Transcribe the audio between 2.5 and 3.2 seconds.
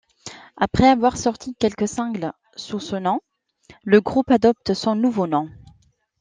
sous ce nom,